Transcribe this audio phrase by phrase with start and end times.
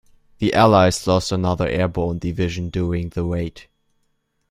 [0.39, 3.67] The allies lost another airborne division during the raid.